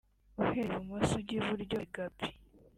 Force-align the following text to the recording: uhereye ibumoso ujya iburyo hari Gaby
uhereye 0.41 0.67
ibumoso 0.73 1.13
ujya 1.19 1.35
iburyo 1.39 1.75
hari 1.77 1.91
Gaby 1.93 2.27